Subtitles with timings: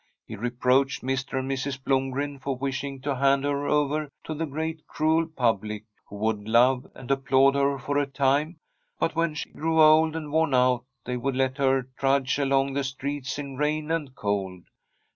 [0.25, 1.37] He reproached Mr.
[1.37, 1.83] and Mrs.
[1.83, 6.47] Blom gren for wishing to hand her over to the great, cruel public, who would
[6.47, 8.57] love and applaud her for a time,
[8.97, 12.83] but when she grew old and worn out, they would let her trudge along the
[12.83, 14.63] streets in rain and cold.